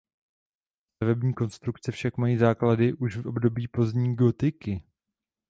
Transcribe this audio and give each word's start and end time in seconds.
Stavební 0.95 1.33
konstrukce 1.33 1.91
však 1.91 2.17
mají 2.17 2.37
základy 2.37 2.93
už 2.93 3.17
v 3.17 3.27
období 3.27 3.67
pozdní 3.67 4.15
gotiky. 4.15 4.83